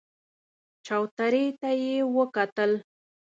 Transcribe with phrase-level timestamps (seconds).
[0.85, 2.71] چوترې ته يې وکتل.